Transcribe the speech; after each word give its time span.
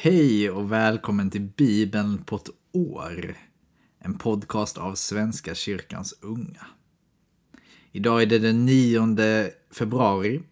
Hej 0.00 0.50
och 0.50 0.72
välkommen 0.72 1.30
till 1.30 1.40
Bibeln 1.40 2.24
på 2.24 2.36
ett 2.36 2.50
år. 2.72 3.36
En 3.98 4.18
podcast 4.18 4.78
av 4.78 4.94
Svenska 4.94 5.54
kyrkans 5.54 6.18
unga. 6.20 6.66
Idag 7.92 8.22
är 8.22 8.26
det 8.26 8.38
den 8.38 8.66
9 8.66 9.50
februari 9.70 10.42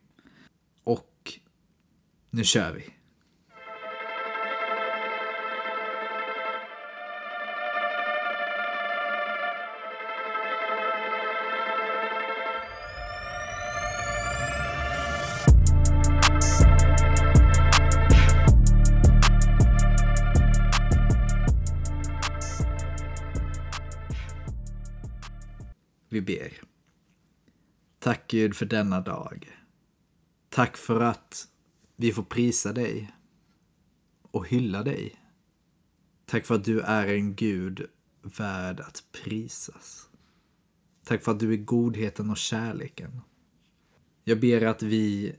och 0.85 1.33
nu 2.31 2.45
kör 2.45 2.73
vi. 2.73 2.96
Ber. 26.27 26.63
Tack 27.99 28.31
Gud 28.31 28.57
för 28.57 28.67
denna 28.67 29.01
dag. 29.01 29.57
Tack 30.49 30.77
för 30.77 31.01
att 31.01 31.49
vi 31.97 32.13
får 32.13 32.23
prisa 32.23 32.73
dig 32.73 33.15
och 34.31 34.49
hylla 34.49 34.83
dig. 34.83 35.17
Tack 36.25 36.47
för 36.47 36.55
att 36.55 36.65
du 36.65 36.81
är 36.81 37.07
en 37.07 37.35
Gud 37.35 37.87
värd 38.23 38.81
att 38.81 39.05
prisas. 39.13 40.09
Tack 41.05 41.25
för 41.25 41.33
att 41.33 41.41
du 41.41 41.53
är 41.53 41.57
godheten 41.57 42.31
och 42.31 42.37
kärleken. 42.37 43.21
Jag 44.25 44.41
ber 44.41 44.67
att 44.67 44.83
vi 44.83 45.37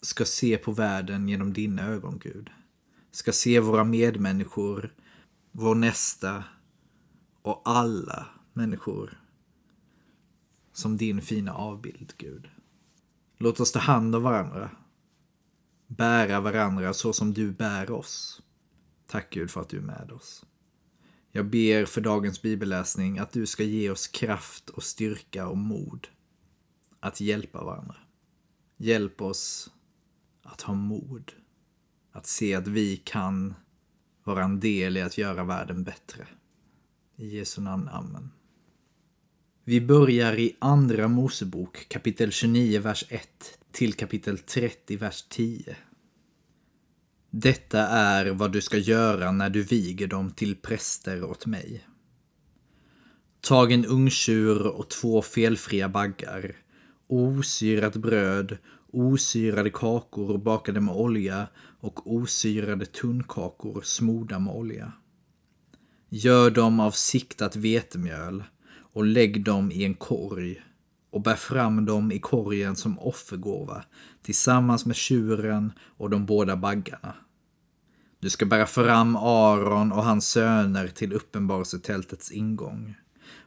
ska 0.00 0.24
se 0.24 0.56
på 0.56 0.72
världen 0.72 1.28
genom 1.28 1.52
dina 1.52 1.82
ögon, 1.82 2.18
Gud. 2.18 2.50
Ska 3.10 3.32
se 3.32 3.60
våra 3.60 3.84
medmänniskor, 3.84 4.94
vår 5.52 5.74
nästa 5.74 6.44
och 7.42 7.62
alla 7.64 8.26
människor 8.52 9.27
som 10.78 10.96
din 10.96 11.22
fina 11.22 11.54
avbild, 11.54 12.12
Gud. 12.16 12.48
Låt 13.38 13.60
oss 13.60 13.72
ta 13.72 13.78
hand 13.78 14.14
om 14.16 14.22
varandra. 14.22 14.70
Bära 15.86 16.40
varandra 16.40 16.94
så 16.94 17.12
som 17.12 17.34
du 17.34 17.52
bär 17.52 17.90
oss. 17.90 18.42
Tack 19.06 19.30
Gud 19.30 19.50
för 19.50 19.60
att 19.60 19.68
du 19.68 19.76
är 19.76 19.82
med 19.82 20.12
oss. 20.12 20.44
Jag 21.30 21.46
ber 21.46 21.84
för 21.84 22.00
dagens 22.00 22.42
bibelläsning 22.42 23.18
att 23.18 23.32
du 23.32 23.46
ska 23.46 23.64
ge 23.64 23.90
oss 23.90 24.08
kraft 24.08 24.70
och 24.70 24.82
styrka 24.82 25.48
och 25.48 25.58
mod 25.58 26.08
att 27.00 27.20
hjälpa 27.20 27.64
varandra. 27.64 27.96
Hjälp 28.76 29.22
oss 29.22 29.70
att 30.42 30.60
ha 30.60 30.74
mod. 30.74 31.32
Att 32.12 32.26
se 32.26 32.54
att 32.54 32.68
vi 32.68 32.96
kan 32.96 33.54
vara 34.24 34.44
en 34.44 34.60
del 34.60 34.96
i 34.96 35.02
att 35.02 35.18
göra 35.18 35.44
världen 35.44 35.84
bättre. 35.84 36.28
I 37.16 37.36
Jesu 37.36 37.60
namn, 37.60 37.88
Amen. 37.88 38.30
Vi 39.68 39.80
börjar 39.80 40.38
i 40.38 40.56
Andra 40.58 41.08
Mosebok 41.08 41.88
kapitel 41.88 42.32
29, 42.32 42.80
vers 42.80 43.04
1 43.08 43.28
till 43.72 43.94
kapitel 43.94 44.38
30, 44.38 44.96
vers 44.96 45.24
10. 45.28 45.76
Detta 47.30 47.78
är 47.88 48.26
vad 48.26 48.52
du 48.52 48.60
ska 48.60 48.78
göra 48.78 49.32
när 49.32 49.50
du 49.50 49.62
viger 49.62 50.06
dem 50.06 50.30
till 50.30 50.56
präster 50.56 51.24
åt 51.24 51.46
mig. 51.46 51.86
Tag 53.40 53.72
en 53.72 53.86
ungtjur 53.86 54.66
och 54.66 54.90
två 54.90 55.22
felfria 55.22 55.88
baggar, 55.88 56.56
osyrat 57.06 57.96
bröd, 57.96 58.58
osyrade 58.92 59.70
kakor 59.70 60.38
bakade 60.38 60.80
med 60.80 60.94
olja 60.94 61.48
och 61.80 62.12
osyrade 62.14 62.86
tunnkakor 62.86 63.82
smorda 63.84 64.38
med 64.38 64.54
olja. 64.54 64.92
Gör 66.08 66.50
dem 66.50 66.80
av 66.80 66.90
siktat 66.90 67.56
vetemjöl 67.56 68.44
och 68.92 69.04
lägg 69.04 69.44
dem 69.44 69.72
i 69.72 69.84
en 69.84 69.94
korg 69.94 70.62
och 71.10 71.22
bär 71.22 71.34
fram 71.34 71.84
dem 71.84 72.12
i 72.12 72.18
korgen 72.18 72.76
som 72.76 72.98
offergåva 72.98 73.84
tillsammans 74.22 74.86
med 74.86 74.96
tjuren 74.96 75.72
och 75.96 76.10
de 76.10 76.26
båda 76.26 76.56
baggarna. 76.56 77.14
Du 78.20 78.30
ska 78.30 78.46
bära 78.46 78.66
fram 78.66 79.16
Aron 79.16 79.92
och 79.92 80.04
hans 80.04 80.28
söner 80.28 80.88
till 80.88 81.12
uppenbarelsetältets 81.12 82.32
ingång 82.32 82.94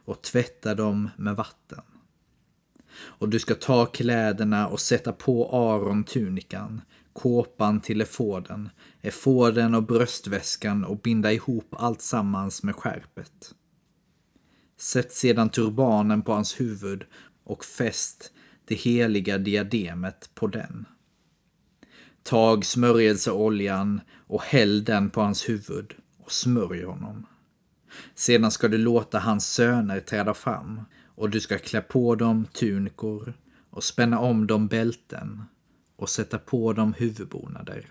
och 0.04 0.22
tvätta 0.22 0.74
dem 0.74 1.10
med 1.16 1.36
vatten. 1.36 1.82
Och 2.94 3.28
du 3.28 3.38
ska 3.38 3.54
ta 3.54 3.86
kläderna 3.86 4.68
och 4.68 4.80
sätta 4.80 5.12
på 5.12 5.50
Aron 5.52 6.04
tunikan, 6.04 6.80
kåpan 7.12 7.80
till 7.80 8.00
efoden, 8.00 8.70
efoden 9.00 9.74
och 9.74 9.82
bröstväskan 9.82 10.84
och 10.84 10.98
binda 10.98 11.32
ihop 11.32 11.74
allt 11.78 12.02
sammans 12.02 12.62
med 12.62 12.76
skärpet. 12.76 13.54
Sätt 14.82 15.12
sedan 15.12 15.48
turbanen 15.48 16.22
på 16.22 16.32
hans 16.32 16.60
huvud 16.60 17.04
och 17.44 17.64
fäst 17.64 18.32
det 18.64 18.74
heliga 18.74 19.38
diademet 19.38 20.30
på 20.34 20.46
den. 20.46 20.86
Tag 22.22 22.64
smörjelseoljan 22.64 24.00
och 24.26 24.42
häll 24.42 24.84
den 24.84 25.10
på 25.10 25.20
hans 25.20 25.48
huvud 25.48 25.94
och 26.18 26.32
smörj 26.32 26.84
honom. 26.84 27.26
Sedan 28.14 28.50
ska 28.50 28.68
du 28.68 28.78
låta 28.78 29.18
hans 29.18 29.46
söner 29.46 30.00
träda 30.00 30.34
fram 30.34 30.80
och 31.04 31.30
du 31.30 31.40
ska 31.40 31.58
klä 31.58 31.80
på 31.80 32.14
dem 32.14 32.46
tunikor 32.52 33.34
och 33.70 33.84
spänna 33.84 34.18
om 34.18 34.46
dem 34.46 34.68
bälten 34.68 35.42
och 35.96 36.08
sätta 36.08 36.38
på 36.38 36.72
dem 36.72 36.92
huvudbonader. 36.92 37.90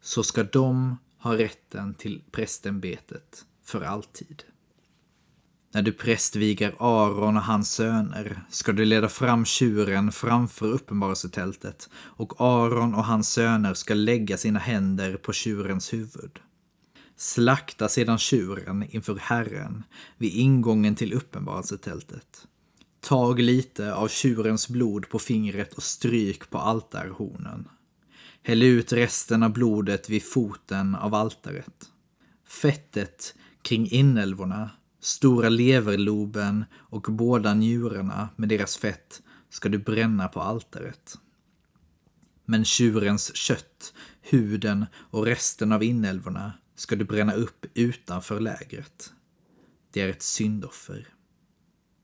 Så 0.00 0.22
ska 0.22 0.42
de 0.42 0.98
ha 1.18 1.38
rätten 1.38 1.94
till 1.94 2.22
prästämbetet 2.30 3.44
för 3.64 3.82
alltid. 3.82 4.44
När 5.74 5.82
du 5.82 5.92
prästviger 5.92 6.74
Aron 6.78 7.36
och 7.36 7.42
hans 7.42 7.70
söner 7.70 8.42
ska 8.50 8.72
du 8.72 8.84
leda 8.84 9.08
fram 9.08 9.44
tjuren 9.44 10.12
framför 10.12 10.66
uppenbarelsetältet 10.66 11.88
och 11.94 12.40
Aron 12.40 12.94
och 12.94 13.04
hans 13.04 13.32
söner 13.32 13.74
ska 13.74 13.94
lägga 13.94 14.36
sina 14.36 14.58
händer 14.58 15.16
på 15.16 15.32
tjurens 15.32 15.92
huvud. 15.92 16.38
Slakta 17.16 17.88
sedan 17.88 18.18
tjuren 18.18 18.84
inför 18.90 19.16
Herren 19.16 19.82
vid 20.16 20.34
ingången 20.34 20.94
till 20.94 21.12
uppenbarelsetältet. 21.12 22.46
Tag 23.00 23.40
lite 23.40 23.94
av 23.94 24.08
tjurens 24.08 24.68
blod 24.68 25.08
på 25.08 25.18
fingret 25.18 25.72
och 25.72 25.82
stryk 25.82 26.50
på 26.50 26.58
altarhornen. 26.58 27.68
Häll 28.42 28.62
ut 28.62 28.92
resten 28.92 29.42
av 29.42 29.52
blodet 29.52 30.10
vid 30.10 30.22
foten 30.22 30.94
av 30.94 31.14
altaret. 31.14 31.90
Fettet 32.48 33.34
kring 33.62 33.90
inälvorna 33.90 34.70
Stora 35.04 35.48
leverloben 35.48 36.64
och 36.74 37.02
båda 37.02 37.54
njurarna 37.54 38.28
med 38.36 38.48
deras 38.48 38.76
fett 38.76 39.22
ska 39.50 39.68
du 39.68 39.78
bränna 39.78 40.28
på 40.28 40.40
altaret. 40.40 41.18
Men 42.44 42.64
tjurens 42.64 43.36
kött, 43.36 43.94
huden 44.20 44.86
och 44.94 45.26
resten 45.26 45.72
av 45.72 45.82
inälvorna 45.82 46.52
ska 46.74 46.96
du 46.96 47.04
bränna 47.04 47.34
upp 47.34 47.66
utanför 47.74 48.40
lägret. 48.40 49.12
Det 49.90 50.00
är 50.00 50.08
ett 50.08 50.22
syndoffer. 50.22 51.08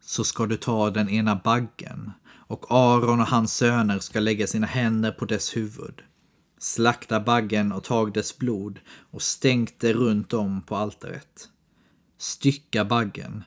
Så 0.00 0.24
ska 0.24 0.46
du 0.46 0.56
ta 0.56 0.90
den 0.90 1.08
ena 1.08 1.40
baggen 1.44 2.12
och 2.28 2.66
Aron 2.70 3.20
och 3.20 3.26
hans 3.26 3.54
söner 3.54 3.98
ska 3.98 4.20
lägga 4.20 4.46
sina 4.46 4.66
händer 4.66 5.12
på 5.12 5.24
dess 5.24 5.56
huvud. 5.56 6.02
Slakta 6.58 7.20
baggen 7.20 7.72
och 7.72 7.84
tag 7.84 8.12
dess 8.12 8.38
blod 8.38 8.80
och 9.10 9.22
stänk 9.22 9.74
det 9.78 9.92
runt 9.92 10.32
om 10.32 10.62
på 10.62 10.76
altaret. 10.76 11.49
Stycka 12.20 12.84
baggen. 12.84 13.44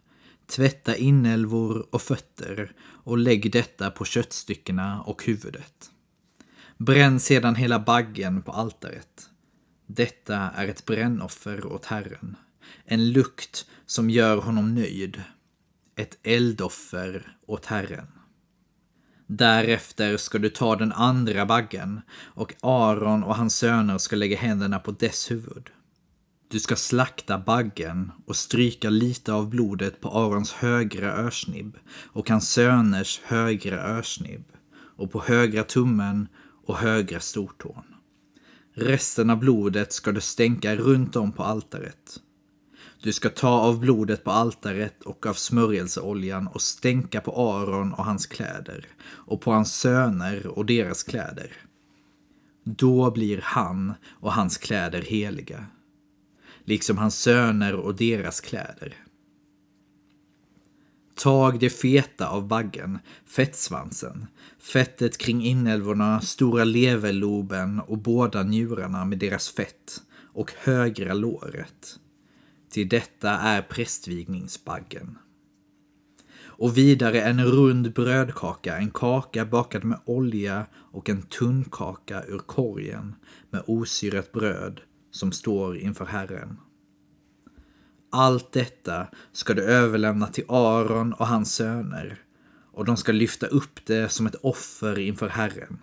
Tvätta 0.48 0.96
inälvor 0.96 1.88
och 1.92 2.02
fötter 2.02 2.72
och 2.82 3.18
lägg 3.18 3.52
detta 3.52 3.92
på 3.92 4.06
köttstyckena 4.06 5.02
och 5.02 5.26
huvudet. 5.26 5.92
Bränn 6.78 7.20
sedan 7.20 7.56
hela 7.56 7.80
baggen 7.80 8.42
på 8.42 8.52
altaret. 8.52 9.30
Detta 9.88 10.38
är 10.38 10.68
ett 10.68 10.86
brännoffer 10.86 11.66
åt 11.66 11.86
Herren. 11.86 12.36
En 12.86 13.12
lukt 13.12 13.66
som 13.86 14.10
gör 14.10 14.38
honom 14.38 14.76
nöjd. 14.76 15.24
Ett 15.96 16.18
eldoffer 16.24 17.38
åt 17.46 17.66
Herren. 17.66 18.08
Därefter 19.28 20.18
ska 20.18 20.38
du 20.38 20.50
ta 20.50 20.76
den 20.76 20.92
andra 20.92 21.46
baggen 21.46 22.02
och 22.12 22.54
Aron 22.62 23.24
och 23.24 23.36
hans 23.36 23.56
söner 23.56 23.98
ska 23.98 24.16
lägga 24.16 24.38
händerna 24.38 24.80
på 24.80 24.92
dess 24.92 25.32
huvud. 25.32 25.70
Du 26.54 26.60
ska 26.60 26.76
slakta 26.76 27.40
baggen 27.40 28.12
och 28.26 28.36
stryka 28.36 28.90
lite 28.90 29.34
av 29.34 29.50
blodet 29.50 30.02
på 30.02 30.10
Arons 30.10 30.54
högra 30.54 31.14
örsnibb 31.14 31.78
och 32.06 32.30
hans 32.30 32.50
söners 32.50 33.22
högra 33.24 33.84
örsnibb 33.84 34.44
och 34.98 35.12
på 35.12 35.22
högra 35.22 35.64
tummen 35.64 36.28
och 36.66 36.78
högra 36.78 37.20
stortån. 37.20 37.84
Resten 38.74 39.30
av 39.30 39.40
blodet 39.40 39.94
ska 39.94 40.12
du 40.12 40.22
stänka 40.22 40.76
runt 40.76 41.16
om 41.16 41.32
på 41.32 41.44
altaret. 41.44 42.20
Du 43.02 43.14
ska 43.14 43.30
ta 43.30 43.60
av 43.60 43.80
blodet 43.80 44.24
på 44.24 44.32
altaret 44.32 45.04
och 45.04 45.26
av 45.26 45.34
smörjelseoljan 45.34 46.48
och 46.48 46.62
stänka 46.62 47.22
på 47.22 47.52
Aron 47.52 47.94
och 47.94 48.06
hans 48.06 48.26
kläder 48.26 48.88
och 49.04 49.42
på 49.42 49.52
hans 49.52 49.76
söner 49.76 50.48
och 50.48 50.66
deras 50.66 51.04
kläder. 51.04 51.52
Då 52.64 53.12
blir 53.12 53.42
han 53.44 53.94
och 54.10 54.34
hans 54.34 54.58
kläder 54.58 55.02
heliga, 55.02 55.66
liksom 56.66 56.98
hans 56.98 57.20
söner 57.20 57.76
och 57.76 57.96
deras 57.96 58.42
kläder. 58.42 58.96
Tag 61.16 61.60
det 61.60 61.70
feta 61.70 62.28
av 62.28 62.48
baggen, 62.48 63.00
fettsvansen, 63.26 64.28
fettet 64.60 65.18
kring 65.18 65.46
inälvorna, 65.46 66.22
stora 66.22 66.64
leverloben 66.64 67.80
och 67.80 67.98
båda 67.98 68.44
njurarna 68.44 69.06
med 69.06 69.18
deras 69.18 69.50
fett 69.50 70.02
och 70.34 70.52
högra 70.58 71.14
låret. 71.14 72.00
Till 72.70 72.90
detta 72.90 73.30
är 73.30 73.62
prästvigningsbaggen. 73.62 75.18
Och 76.56 76.78
vidare 76.78 77.22
en 77.22 77.46
rund 77.46 77.94
brödkaka, 77.94 78.78
en 78.78 78.92
kaka 78.92 79.46
bakad 79.46 79.84
med 79.84 80.00
olja 80.06 80.66
och 80.74 81.10
en 81.10 81.22
tunn 81.22 81.66
kaka 81.72 82.24
ur 82.24 82.38
korgen 82.38 83.16
med 83.50 83.64
osyrat 83.68 84.32
bröd 84.32 84.82
som 85.14 85.32
står 85.32 85.78
inför 85.78 86.06
Herren. 86.06 86.58
Allt 88.10 88.52
detta 88.52 89.08
ska 89.32 89.54
du 89.54 89.64
överlämna 89.64 90.28
till 90.28 90.46
Aron 90.48 91.14
och 91.14 91.28
hans 91.28 91.56
söner 91.56 92.22
och 92.72 92.86
de 92.86 92.98
ska 92.98 93.12
lyfta 93.12 93.48
upp 93.48 93.86
det 93.86 94.10
som 94.10 94.28
ett 94.28 94.36
offer 94.36 95.00
inför 95.00 95.30
Herren. 95.30 95.78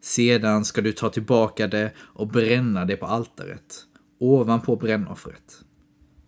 Sedan 0.00 0.64
ska 0.64 0.80
du 0.80 0.92
ta 0.92 1.10
tillbaka 1.10 1.66
det 1.66 1.92
och 1.98 2.28
bränna 2.28 2.84
det 2.84 2.96
på 2.96 3.06
altaret, 3.06 3.86
ovanpå 4.18 4.76
brännoffret, 4.76 5.64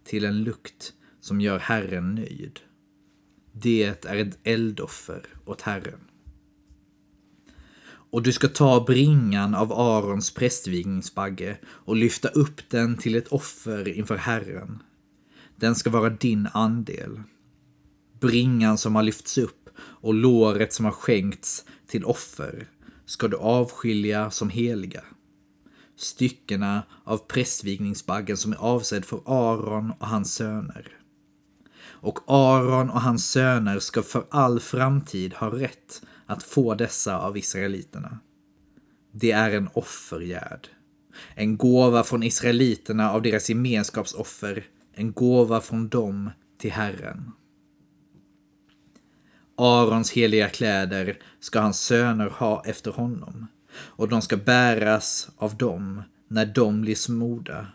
till 0.05 0.25
en 0.25 0.43
lukt 0.43 0.93
som 1.20 1.40
gör 1.40 1.58
Herren 1.58 2.14
nöjd. 2.14 2.61
Det 3.52 3.84
är 4.06 4.17
ett 4.17 4.38
eldoffer 4.43 5.26
åt 5.44 5.62
Herren. 5.62 6.00
Och 8.17 8.23
du 8.23 8.33
ska 8.33 8.49
ta 8.49 8.85
bringan 8.85 9.55
av 9.55 9.73
Arons 9.73 10.31
prästvigningsbagge 10.35 11.59
och 11.67 11.97
lyfta 11.97 12.29
upp 12.29 12.71
den 12.71 12.97
till 12.97 13.15
ett 13.15 13.29
offer 13.29 13.89
inför 13.89 14.17
Herren. 14.17 14.83
Den 15.57 15.75
ska 15.75 15.91
vara 15.91 16.11
din 16.11 16.49
andel. 16.53 17.23
Bringan 18.21 18.79
som 18.79 18.95
har 18.95 19.03
lyfts 19.03 19.39
upp 19.39 19.69
och 19.79 20.15
låret 20.15 20.73
som 20.73 20.85
har 20.85 20.93
skänkts 20.93 21.65
till 21.87 22.05
offer 22.05 22.69
ska 23.07 23.29
du 23.29 23.37
avskilja 23.37 24.31
som 24.31 24.51
heliga. 24.51 25.05
Styckena 25.97 26.83
av 27.05 27.19
prästvigningsbaggen 27.19 28.37
som 28.37 28.53
är 28.53 28.57
avsedd 28.57 29.05
för 29.05 29.21
Aron 29.27 29.93
och 29.99 30.07
hans 30.07 30.35
söner. 30.35 30.89
Och 31.85 32.19
Aron 32.27 32.91
och 32.91 33.01
hans 33.01 33.31
söner 33.31 33.79
ska 33.79 34.03
för 34.03 34.27
all 34.31 34.61
framtid 34.61 35.35
ha 35.35 35.51
rätt 35.51 36.03
att 36.26 36.43
få 36.43 36.75
dessa 36.75 37.19
av 37.19 37.37
israeliterna. 37.37 38.19
Det 39.12 39.32
är 39.32 39.50
en 39.50 39.69
offergärd. 39.73 40.69
En 41.34 41.56
gåva 41.56 42.05
från 42.05 42.23
israeliterna 42.23 43.11
av 43.11 43.23
deras 43.23 43.49
gemenskapsoffer. 43.49 44.67
En 44.94 45.12
gåva 45.12 45.61
från 45.61 45.88
dem 45.88 46.31
till 46.58 46.73
Herren. 46.73 47.32
Arons 49.58 50.12
heliga 50.12 50.49
kläder 50.49 51.19
ska 51.40 51.61
hans 51.61 51.81
söner 51.81 52.29
ha 52.29 52.62
efter 52.67 52.90
honom 52.90 53.46
och 53.79 54.08
de 54.08 54.22
ska 54.22 54.37
bäras 54.37 55.31
av 55.37 55.56
dem 55.56 56.02
när 56.29 56.46
de 56.46 56.81
blir 56.81 56.94
smorda 56.94 57.67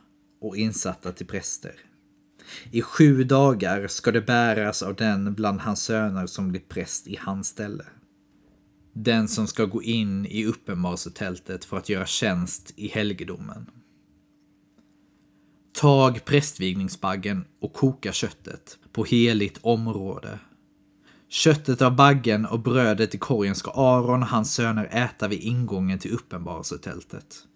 och 0.41 0.57
insatta 0.57 1.11
till 1.11 1.27
präster. 1.27 1.75
I 2.71 2.81
sju 2.81 3.23
dagar 3.23 3.87
ska 3.87 4.11
det 4.11 4.21
bäras 4.21 4.83
av 4.83 4.95
den 4.95 5.33
bland 5.33 5.61
hans 5.61 5.83
söner 5.83 6.27
som 6.27 6.49
blir 6.49 6.61
präst 6.61 7.07
i 7.07 7.15
hans 7.21 7.47
ställe. 7.47 7.83
Den 8.93 9.27
som 9.27 9.47
ska 9.47 9.65
gå 9.65 9.83
in 9.83 10.25
i 10.25 10.45
uppenbarelsetältet 10.45 11.65
för 11.65 11.77
att 11.77 11.89
göra 11.89 12.05
tjänst 12.05 12.73
i 12.75 12.87
helgedomen. 12.87 13.65
Tag 15.73 16.25
prästvigningsbaggen 16.25 17.45
och 17.61 17.73
koka 17.73 18.11
köttet 18.11 18.77
på 18.91 19.03
heligt 19.03 19.59
område. 19.61 20.39
Köttet 21.29 21.81
av 21.81 21.95
baggen 21.95 22.45
och 22.45 22.59
brödet 22.59 23.15
i 23.15 23.17
korgen 23.17 23.55
ska 23.55 23.71
Aron 23.71 24.21
och 24.21 24.27
hans 24.27 24.53
söner 24.53 24.89
äta 24.91 25.27
vid 25.27 25.39
ingången 25.39 25.99
till 25.99 26.13
uppenbarelsetältet. 26.13 27.47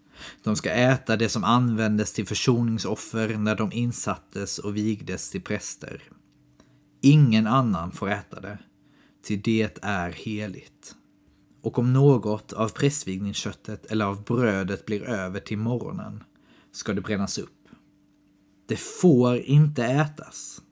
De 0.42 0.56
ska 0.56 0.70
äta 0.70 1.16
det 1.16 1.28
som 1.28 1.44
användes 1.44 2.12
till 2.12 2.26
försoningsoffer 2.26 3.36
när 3.36 3.56
de 3.56 3.72
insattes 3.72 4.58
och 4.58 4.76
vigdes 4.76 5.30
till 5.30 5.42
präster. 5.42 6.02
Ingen 7.02 7.46
annan 7.46 7.92
får 7.92 8.10
äta 8.10 8.40
det, 8.40 8.58
till 9.24 9.42
det 9.42 9.78
är 9.82 10.10
heligt. 10.10 10.94
Och 11.66 11.78
om 11.78 11.92
något 11.92 12.52
av 12.52 12.68
prästvigningsköttet 12.68 13.86
eller 13.86 14.04
av 14.04 14.24
brödet 14.24 14.86
blir 14.86 15.02
över 15.02 15.40
till 15.40 15.58
morgonen 15.58 16.24
ska 16.72 16.92
det 16.92 17.00
brännas 17.00 17.38
upp. 17.38 17.68
Det 18.66 18.76
får 18.76 19.36
inte 19.36 19.84
ätas, 19.84 20.62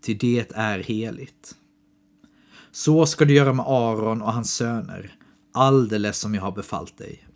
till 0.00 0.18
det 0.18 0.52
är 0.54 0.78
heligt. 0.78 1.56
Så 2.70 3.06
ska 3.06 3.24
du 3.24 3.34
göra 3.34 3.52
med 3.52 3.64
Aron 3.68 4.22
och 4.22 4.32
hans 4.32 4.54
söner, 4.54 5.16
alldeles 5.52 6.18
som 6.18 6.34
jag 6.34 6.42
har 6.42 6.52
befallt 6.52 6.98
dig. 6.98 7.28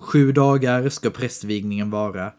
Sju 0.00 0.32
dagar 0.32 0.88
ska 0.88 1.10
prästvigningen 1.10 1.90
vara. 1.90 2.32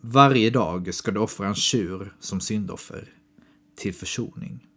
Varje 0.00 0.50
dag 0.50 0.94
ska 0.94 1.10
du 1.10 1.20
offra 1.20 1.46
en 1.46 1.54
tjur 1.54 2.16
som 2.20 2.40
syndoffer, 2.40 3.12
till 3.76 3.94
försoning. 3.94 4.67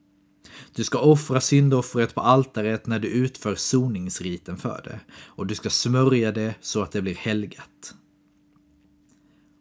Du 0.75 0.83
ska 0.83 0.99
offra 0.99 1.41
syndoffret 1.41 2.15
på 2.15 2.21
altaret 2.21 2.87
när 2.87 2.99
du 2.99 3.07
utför 3.07 3.55
soningsriten 3.55 4.57
för 4.57 4.81
det 4.83 4.99
och 5.25 5.47
du 5.47 5.55
ska 5.55 5.69
smörja 5.69 6.31
det 6.31 6.55
så 6.61 6.81
att 6.81 6.91
det 6.91 7.01
blir 7.01 7.15
helgat. 7.15 7.95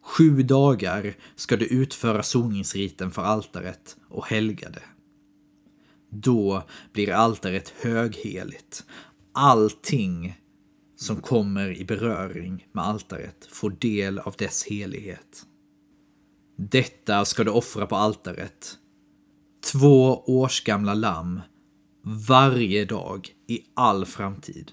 Sju 0.03 0.43
dagar 0.43 1.15
ska 1.37 1.57
du 1.57 1.67
utföra 1.67 2.23
soningsriten 2.23 3.11
för 3.11 3.23
altaret 3.23 3.97
och 4.09 4.27
helga 4.27 4.71
det. 4.71 4.83
Då 6.11 6.63
blir 6.93 7.11
altaret 7.13 7.69
högheligt. 7.69 8.85
Allting 9.33 10.41
som 10.97 11.21
kommer 11.21 11.79
i 11.79 11.85
beröring 11.85 12.67
med 12.73 12.85
altaret 12.85 13.49
får 13.51 13.71
del 13.71 14.19
av 14.19 14.35
dess 14.39 14.65
helighet. 14.65 15.47
Detta 16.57 17.25
ska 17.25 17.45
du 17.45 17.51
offra 17.51 17.87
på 17.87 17.97
altaret. 17.97 18.79
Två 19.63 20.23
årsgamla 20.27 20.95
lamm 20.95 21.41
varje 22.03 22.85
dag 22.85 23.29
i 23.47 23.61
all 23.75 24.07
framtid. 24.07 24.73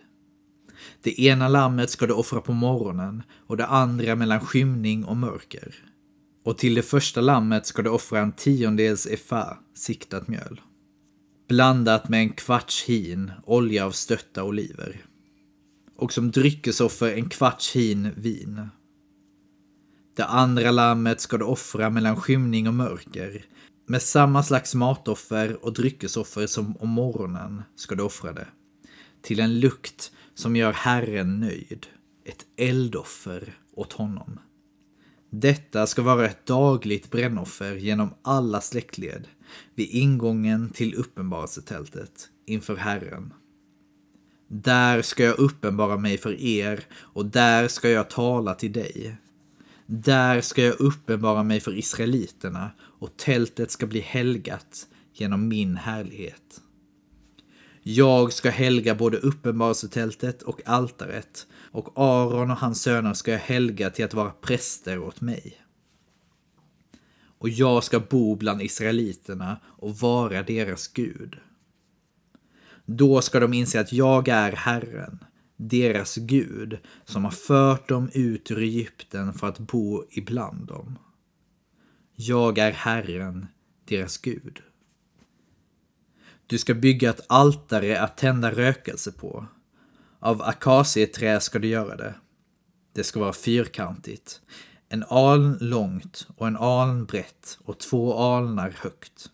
Det 1.01 1.21
ena 1.21 1.47
lammet 1.47 1.89
ska 1.89 2.07
du 2.07 2.13
offra 2.13 2.41
på 2.41 2.53
morgonen 2.53 3.23
och 3.47 3.57
det 3.57 3.65
andra 3.65 4.15
mellan 4.15 4.39
skymning 4.39 5.05
och 5.05 5.17
mörker. 5.17 5.75
Och 6.45 6.57
till 6.57 6.75
det 6.75 6.81
första 6.81 7.21
lammet 7.21 7.65
ska 7.65 7.81
du 7.81 7.89
offra 7.89 8.19
en 8.19 8.31
tiondels 8.31 9.05
efa 9.05 9.57
siktat 9.75 10.27
mjöl. 10.27 10.61
Blandat 11.47 12.09
med 12.09 12.19
en 12.19 12.29
kvarts 12.29 12.83
hin 12.83 13.31
olja 13.45 13.85
av 13.85 13.91
stötta 13.91 14.43
oliver 14.43 15.05
och 15.97 16.13
som 16.13 16.31
dryckesoffer 16.31 17.13
en 17.13 17.29
kvarts 17.29 17.75
hin 17.75 18.09
vin. 18.15 18.67
Det 20.15 20.25
andra 20.25 20.71
lammet 20.71 21.21
ska 21.21 21.37
du 21.37 21.45
offra 21.45 21.89
mellan 21.89 22.15
skymning 22.15 22.67
och 22.67 22.73
mörker. 22.73 23.45
Med 23.89 24.01
samma 24.01 24.43
slags 24.43 24.75
matoffer 24.75 25.65
och 25.65 25.73
dryckesoffer 25.73 26.47
som 26.47 26.77
om 26.77 26.89
morgonen 26.89 27.63
ska 27.75 27.95
du 27.95 28.03
offra 28.03 28.33
det. 28.33 28.47
Till 29.21 29.39
en 29.39 29.59
lukt 29.59 30.11
som 30.33 30.55
gör 30.55 30.73
Herren 30.73 31.39
nöjd. 31.39 31.87
Ett 32.25 32.45
eldoffer 32.57 33.57
åt 33.73 33.93
honom. 33.93 34.39
Detta 35.29 35.87
ska 35.87 36.01
vara 36.01 36.25
ett 36.25 36.45
dagligt 36.45 37.11
brännoffer 37.11 37.75
genom 37.75 38.13
alla 38.21 38.61
släktled 38.61 39.27
vid 39.75 39.89
ingången 39.89 40.69
till 40.69 40.95
uppenbarelsetältet 40.95 42.29
inför 42.45 42.75
Herren. 42.75 43.33
Där 44.47 45.01
ska 45.01 45.23
jag 45.23 45.39
uppenbara 45.39 45.97
mig 45.97 46.17
för 46.17 46.41
er 46.41 46.83
och 46.95 47.25
där 47.25 47.67
ska 47.67 47.89
jag 47.89 48.09
tala 48.09 48.53
till 48.53 48.71
dig. 48.71 49.17
Där 49.85 50.41
ska 50.41 50.63
jag 50.63 50.79
uppenbara 50.79 51.43
mig 51.43 51.59
för 51.59 51.77
israeliterna 51.77 52.71
och 52.99 53.17
tältet 53.17 53.71
ska 53.71 53.87
bli 53.87 53.99
helgat 53.99 54.87
genom 55.13 55.47
min 55.47 55.75
härlighet. 55.75 56.61
Jag 57.83 58.33
ska 58.33 58.49
helga 58.49 58.95
både 58.95 59.17
uppenbarelsetältet 59.17 60.41
och 60.41 60.61
altaret 60.65 61.47
och 61.71 61.91
Aron 61.95 62.51
och 62.51 62.57
hans 62.57 62.81
söner 62.81 63.13
ska 63.13 63.31
jag 63.31 63.39
helga 63.39 63.89
till 63.89 64.05
att 64.05 64.13
vara 64.13 64.31
präster 64.31 64.99
åt 64.99 65.21
mig. 65.21 65.61
Och 67.39 67.49
jag 67.49 67.83
ska 67.83 67.99
bo 67.99 68.35
bland 68.35 68.61
israeliterna 68.61 69.59
och 69.65 69.95
vara 69.95 70.43
deras 70.43 70.87
Gud. 70.87 71.35
Då 72.85 73.21
ska 73.21 73.39
de 73.39 73.53
inse 73.53 73.79
att 73.79 73.93
jag 73.93 74.27
är 74.27 74.51
Herren, 74.51 75.23
deras 75.57 76.15
Gud, 76.15 76.77
som 77.05 77.23
har 77.23 77.31
fört 77.31 77.89
dem 77.89 78.09
ut 78.13 78.51
ur 78.51 78.59
Egypten 78.59 79.33
för 79.33 79.47
att 79.47 79.59
bo 79.59 80.03
ibland 80.09 80.67
dem. 80.67 80.99
Jag 82.19 82.57
är 82.57 82.71
Herren, 82.71 83.47
deras 83.85 84.17
Gud. 84.17 84.61
Du 86.47 86.57
ska 86.57 86.73
bygga 86.73 87.09
ett 87.09 87.25
altare 87.29 88.01
att 88.01 88.17
tända 88.17 88.51
rökelse 88.51 89.11
på. 89.11 89.45
Av 90.19 90.41
akacieträ 90.41 91.39
ska 91.39 91.59
du 91.59 91.67
göra 91.67 91.95
det. 91.95 92.15
Det 92.93 93.03
ska 93.03 93.19
vara 93.19 93.33
fyrkantigt. 93.33 94.41
En 94.89 95.03
aln 95.07 95.57
långt 95.61 96.27
och 96.35 96.47
en 96.47 96.57
aln 96.57 97.05
brett 97.05 97.59
och 97.63 97.79
två 97.79 98.17
alnar 98.17 98.75
högt. 98.77 99.29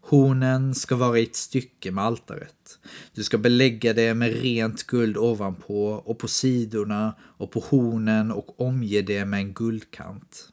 Hornen 0.00 0.74
ska 0.74 0.96
vara 0.96 1.18
i 1.18 1.22
ett 1.22 1.36
stycke 1.36 1.90
med 1.90 2.04
altaret. 2.04 2.78
Du 3.14 3.24
ska 3.24 3.38
belägga 3.38 3.92
det 3.92 4.14
med 4.14 4.32
rent 4.32 4.82
guld 4.82 5.16
ovanpå 5.16 5.86
och 5.86 6.18
på 6.18 6.28
sidorna 6.28 7.14
och 7.20 7.50
på 7.50 7.60
hornen 7.60 8.32
och 8.32 8.60
omge 8.60 9.02
det 9.02 9.24
med 9.24 9.40
en 9.40 9.52
guldkant. 9.52 10.52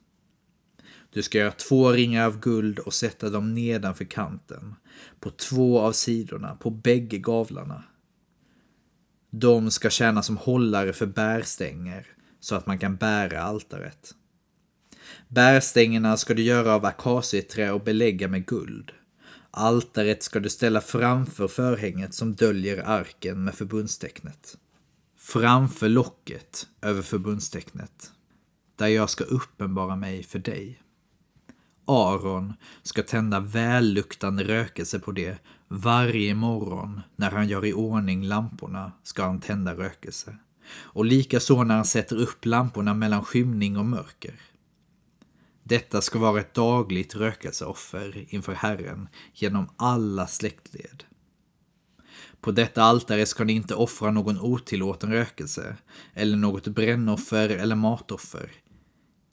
Du 1.13 1.23
ska 1.23 1.37
göra 1.37 1.51
två 1.51 1.91
ringar 1.91 2.25
av 2.25 2.39
guld 2.39 2.79
och 2.79 2.93
sätta 2.93 3.29
dem 3.29 3.53
nedanför 3.53 4.05
kanten, 4.05 4.75
på 5.19 5.29
två 5.29 5.79
av 5.79 5.91
sidorna, 5.91 6.55
på 6.55 6.69
bägge 6.69 7.17
gavlarna. 7.17 7.83
De 9.29 9.71
ska 9.71 9.89
tjäna 9.89 10.23
som 10.23 10.37
hållare 10.37 10.93
för 10.93 11.05
bärstänger, 11.05 12.07
så 12.39 12.55
att 12.55 12.67
man 12.67 12.79
kan 12.79 12.95
bära 12.95 13.41
altaret. 13.41 14.15
Bärstängerna 15.27 16.17
ska 16.17 16.33
du 16.33 16.43
göra 16.43 16.73
av 16.73 16.85
akacieträ 16.85 17.71
och 17.71 17.83
belägga 17.83 18.27
med 18.27 18.45
guld. 18.45 18.91
Altaret 19.51 20.23
ska 20.23 20.39
du 20.39 20.49
ställa 20.49 20.81
framför 20.81 21.47
förhänget 21.47 22.13
som 22.13 22.35
döljer 22.35 22.83
arken 22.85 23.43
med 23.43 23.55
förbundstecknet. 23.55 24.57
Framför 25.17 25.89
locket 25.89 26.67
över 26.81 27.01
förbundstecknet, 27.01 28.11
där 28.75 28.87
jag 28.87 29.09
ska 29.09 29.23
uppenbara 29.23 29.95
mig 29.95 30.23
för 30.23 30.39
dig. 30.39 30.81
Aron 31.89 32.53
ska 32.83 33.03
tända 33.03 33.39
välluktande 33.39 34.43
rökelse 34.43 34.99
på 34.99 35.11
det 35.11 35.37
varje 35.67 36.35
morgon 36.35 37.01
när 37.15 37.31
han 37.31 37.47
gör 37.47 37.65
i 37.65 37.73
ordning 37.73 38.23
lamporna 38.23 38.91
ska 39.03 39.23
han 39.23 39.39
tända 39.39 39.73
rökelse. 39.73 40.37
Och 40.71 41.05
likaså 41.05 41.63
när 41.63 41.75
han 41.75 41.85
sätter 41.85 42.15
upp 42.15 42.45
lamporna 42.45 42.93
mellan 42.93 43.23
skymning 43.23 43.77
och 43.77 43.85
mörker. 43.85 44.33
Detta 45.63 46.01
ska 46.01 46.19
vara 46.19 46.39
ett 46.39 46.53
dagligt 46.53 47.15
rökelseoffer 47.15 48.25
inför 48.29 48.53
Herren 48.53 49.07
genom 49.33 49.69
alla 49.77 50.27
släktled. 50.27 51.03
På 52.41 52.51
detta 52.51 52.83
altare 52.83 53.25
ska 53.25 53.43
ni 53.43 53.53
inte 53.53 53.75
offra 53.75 54.11
någon 54.11 54.39
otillåten 54.39 55.11
rökelse, 55.11 55.75
eller 56.13 56.37
något 56.37 56.67
brännoffer 56.67 57.49
eller 57.49 57.75
matoffer. 57.75 58.51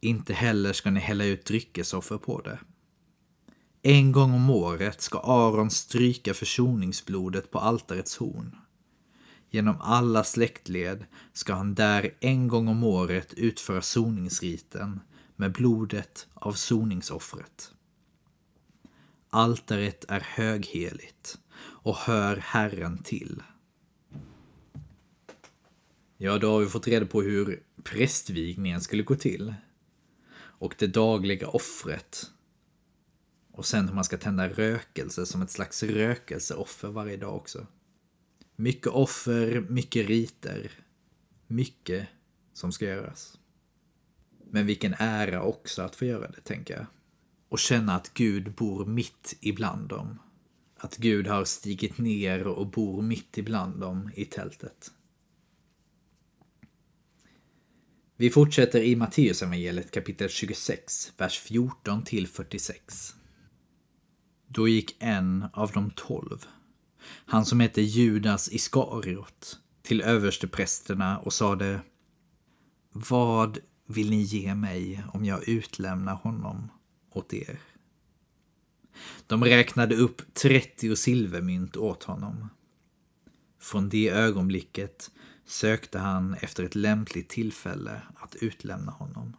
Inte 0.06 0.34
heller 0.34 0.72
ska 0.72 0.90
ni 0.90 1.00
hälla 1.00 1.24
ut 1.24 1.44
dryckesoffer 1.44 2.18
på 2.18 2.40
det. 2.40 2.58
En 3.82 4.12
gång 4.12 4.34
om 4.34 4.50
året 4.50 5.00
ska 5.00 5.18
Aron 5.18 5.70
stryka 5.70 6.34
försoningsblodet 6.34 7.50
på 7.50 7.58
altarets 7.58 8.16
horn. 8.16 8.56
Genom 9.50 9.80
alla 9.80 10.24
släktled 10.24 11.04
ska 11.32 11.54
han 11.54 11.74
där 11.74 12.10
en 12.20 12.48
gång 12.48 12.68
om 12.68 12.84
året 12.84 13.34
utföra 13.34 13.82
soningsriten 13.82 15.00
med 15.36 15.52
blodet 15.52 16.26
av 16.34 16.52
soningsoffret. 16.52 17.72
Altaret 19.30 20.04
är 20.08 20.20
högheligt 20.20 21.38
och 21.58 21.96
hör 21.96 22.36
Herren 22.36 22.98
till. 23.02 23.42
Ja, 26.16 26.38
då 26.38 26.52
har 26.52 26.60
vi 26.60 26.66
fått 26.66 26.88
reda 26.88 27.06
på 27.06 27.22
hur 27.22 27.62
prästvigningen 27.84 28.80
skulle 28.80 29.02
gå 29.02 29.14
till. 29.14 29.54
Och 30.58 30.74
det 30.78 30.86
dagliga 30.86 31.48
offret. 31.48 32.30
Och 33.52 33.66
sen 33.66 33.88
hur 33.88 33.94
man 33.94 34.04
ska 34.04 34.18
tända 34.18 34.48
rökelse 34.48 35.26
som 35.26 35.42
ett 35.42 35.50
slags 35.50 35.82
rökelseoffer 35.82 36.88
varje 36.88 37.16
dag 37.16 37.36
också. 37.36 37.66
Mycket 38.56 38.86
offer, 38.86 39.66
mycket 39.68 40.06
riter. 40.06 40.70
Mycket 41.46 42.08
som 42.52 42.72
ska 42.72 42.84
göras. 42.84 43.38
Men 44.50 44.66
vilken 44.66 44.94
ära 44.98 45.42
också 45.42 45.82
att 45.82 45.96
få 45.96 46.04
göra 46.04 46.30
det, 46.30 46.40
tänker 46.40 46.74
jag. 46.74 46.86
Och 47.48 47.58
känna 47.58 47.94
att 47.94 48.14
Gud 48.14 48.54
bor 48.54 48.86
mitt 48.86 49.36
ibland 49.40 49.88
dem. 49.88 50.18
Att 50.76 50.96
Gud 50.96 51.26
har 51.26 51.44
stigit 51.44 51.98
ner 51.98 52.46
och 52.46 52.66
bor 52.66 53.02
mitt 53.02 53.38
ibland 53.38 53.80
dem 53.80 54.10
i 54.14 54.24
tältet. 54.24 54.92
Vi 58.18 58.30
fortsätter 58.30 58.82
i 58.82 58.96
Matteusevangeliet 58.96 59.90
kapitel 59.90 60.28
26, 60.28 61.12
vers 61.16 61.38
14 61.38 62.04
till 62.04 62.28
46. 62.28 63.14
Då 64.48 64.68
gick 64.68 64.96
en 64.98 65.46
av 65.52 65.70
de 65.70 65.90
tolv, 65.90 66.46
han 67.26 67.44
som 67.44 67.60
hette 67.60 67.82
Judas 67.82 68.52
Iskariot, 68.52 69.58
till 69.82 70.02
översteprästerna 70.02 71.18
och 71.18 71.32
sade 71.32 71.80
Vad 72.92 73.58
vill 73.86 74.10
ni 74.10 74.22
ge 74.22 74.54
mig 74.54 75.04
om 75.12 75.24
jag 75.24 75.48
utlämnar 75.48 76.14
honom 76.14 76.68
åt 77.10 77.34
er? 77.34 77.60
De 79.26 79.44
räknade 79.44 79.96
upp 79.96 80.34
30 80.34 80.96
silvermynt 80.96 81.76
åt 81.76 82.02
honom. 82.02 82.48
Från 83.60 83.88
det 83.88 84.08
ögonblicket 84.08 85.10
sökte 85.46 85.98
han 85.98 86.34
efter 86.34 86.64
ett 86.64 86.74
lämpligt 86.74 87.28
tillfälle 87.28 88.02
att 88.16 88.34
utlämna 88.34 88.92
honom. 88.92 89.36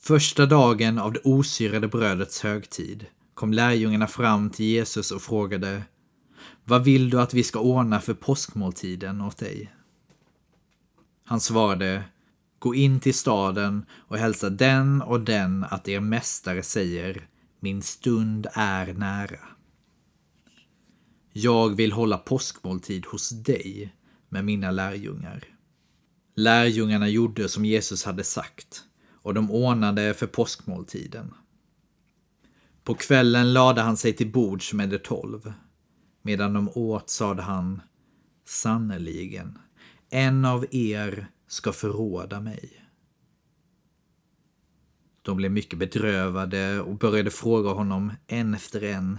Första 0.00 0.46
dagen 0.46 0.98
av 0.98 1.12
det 1.12 1.20
osyrade 1.24 1.88
brödets 1.88 2.40
högtid 2.42 3.06
kom 3.34 3.52
lärjungarna 3.52 4.06
fram 4.06 4.50
till 4.50 4.66
Jesus 4.66 5.10
och 5.10 5.22
frågade 5.22 5.82
Vad 6.64 6.84
vill 6.84 7.10
du 7.10 7.20
att 7.20 7.34
vi 7.34 7.42
ska 7.42 7.58
ordna 7.58 8.00
för 8.00 8.14
påskmåltiden 8.14 9.20
åt 9.20 9.36
dig? 9.36 9.74
Han 11.24 11.40
svarade 11.40 12.04
Gå 12.58 12.74
in 12.74 13.00
till 13.00 13.14
staden 13.14 13.86
och 13.92 14.18
hälsa 14.18 14.50
den 14.50 15.02
och 15.02 15.20
den 15.20 15.64
att 15.64 15.88
er 15.88 16.00
mästare 16.00 16.62
säger 16.62 17.28
Min 17.60 17.82
stund 17.82 18.46
är 18.52 18.94
nära. 18.94 19.38
Jag 21.36 21.76
vill 21.76 21.92
hålla 21.92 22.18
påskmåltid 22.18 23.06
hos 23.06 23.30
dig 23.30 23.94
med 24.28 24.44
mina 24.44 24.70
lärjungar. 24.70 25.44
Lärjungarna 26.34 27.08
gjorde 27.08 27.48
som 27.48 27.64
Jesus 27.64 28.04
hade 28.04 28.24
sagt 28.24 28.84
och 29.10 29.34
de 29.34 29.50
ordnade 29.50 30.14
för 30.14 30.26
påskmåltiden. 30.26 31.34
På 32.84 32.94
kvällen 32.94 33.52
lade 33.52 33.80
han 33.80 33.96
sig 33.96 34.12
till 34.12 34.32
bords 34.32 34.72
med 34.72 34.90
de 34.90 34.98
tolv. 34.98 35.52
Medan 36.22 36.52
de 36.52 36.68
åt 36.68 37.10
sade 37.10 37.42
han 37.42 37.82
Sannerligen, 38.46 39.58
en 40.10 40.44
av 40.44 40.66
er 40.70 41.26
ska 41.48 41.72
förråda 41.72 42.40
mig. 42.40 42.70
De 45.22 45.36
blev 45.36 45.52
mycket 45.52 45.78
bedrövade 45.78 46.80
och 46.80 46.98
började 46.98 47.30
fråga 47.30 47.70
honom 47.70 48.12
en 48.26 48.54
efter 48.54 48.84
en. 48.84 49.18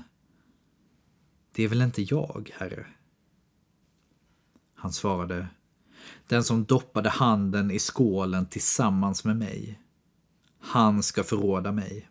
Det 1.56 1.64
är 1.64 1.68
väl 1.68 1.82
inte 1.82 2.02
jag, 2.02 2.52
herre? 2.54 2.86
Han 4.74 4.94
svarade. 4.94 5.48
Den 6.28 6.44
som 6.44 6.66
doppade 6.66 7.10
handen 7.10 7.72
i 7.72 7.80
skålen 7.80 8.46
tillsammans 8.46 9.24
med 9.24 9.38
mig. 9.38 9.80
Han 10.60 11.04
ska 11.04 11.24
förråda 11.24 11.72
mig. 11.72 12.10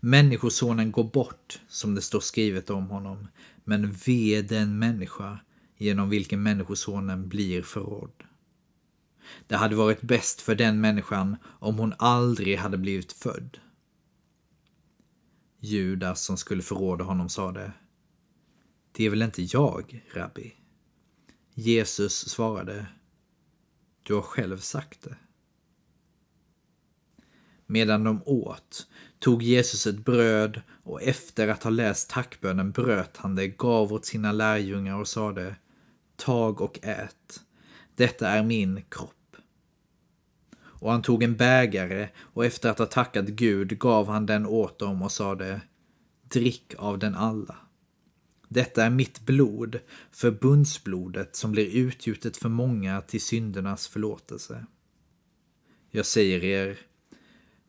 Människosonen 0.00 0.92
går 0.92 1.04
bort, 1.04 1.60
som 1.68 1.94
det 1.94 2.02
står 2.02 2.20
skrivet 2.20 2.70
om 2.70 2.86
honom, 2.86 3.28
men 3.64 3.92
ve 3.92 4.42
den 4.42 4.78
människa 4.78 5.38
genom 5.76 6.08
vilken 6.08 6.42
Människosonen 6.42 7.28
blir 7.28 7.62
förrådd. 7.62 8.24
Det 9.46 9.56
hade 9.56 9.76
varit 9.76 10.02
bäst 10.02 10.40
för 10.40 10.54
den 10.54 10.80
människan 10.80 11.36
om 11.44 11.78
hon 11.78 11.94
aldrig 11.98 12.58
hade 12.58 12.78
blivit 12.78 13.12
född. 13.12 13.58
Judas 15.60 16.24
som 16.24 16.36
skulle 16.36 16.62
förråda 16.62 17.04
honom 17.04 17.28
sade 17.28 17.72
det 18.92 19.04
är 19.04 19.10
väl 19.10 19.22
inte 19.22 19.42
jag, 19.42 20.04
rabbi? 20.14 20.52
Jesus 21.54 22.28
svarade 22.28 22.86
Du 24.02 24.14
har 24.14 24.22
själv 24.22 24.58
sagt 24.58 25.02
det. 25.02 25.16
Medan 27.66 28.04
de 28.04 28.22
åt 28.26 28.86
tog 29.18 29.42
Jesus 29.42 29.86
ett 29.86 30.04
bröd 30.04 30.62
och 30.82 31.02
efter 31.02 31.48
att 31.48 31.62
ha 31.62 31.70
läst 31.70 32.10
tackbönen 32.10 32.70
bröt 32.70 33.16
han 33.16 33.34
det, 33.34 33.48
gav 33.48 33.92
åt 33.92 34.04
sina 34.04 34.32
lärjungar 34.32 35.00
och 35.00 35.08
sade 35.08 35.56
Tag 36.16 36.60
och 36.60 36.78
ät. 36.82 37.40
Detta 37.94 38.28
är 38.28 38.42
min 38.42 38.82
kropp. 38.88 39.36
Och 40.60 40.90
han 40.90 41.02
tog 41.02 41.22
en 41.22 41.36
bägare 41.36 42.08
och 42.18 42.44
efter 42.44 42.70
att 42.70 42.78
ha 42.78 42.86
tackat 42.86 43.26
Gud 43.26 43.78
gav 43.78 44.08
han 44.08 44.26
den 44.26 44.46
åt 44.46 44.78
dem 44.78 45.02
och 45.02 45.12
sade 45.12 45.60
Drick 46.22 46.74
av 46.78 46.98
den 46.98 47.14
alla. 47.14 47.56
Detta 48.52 48.84
är 48.84 48.90
mitt 48.90 49.20
blod, 49.20 49.80
förbundsblodet 50.12 51.36
som 51.36 51.52
blir 51.52 51.76
utgjutet 51.76 52.36
för 52.36 52.48
många 52.48 53.00
till 53.00 53.20
syndernas 53.20 53.88
förlåtelse. 53.88 54.66
Jag 55.90 56.06
säger 56.06 56.44
er, 56.44 56.78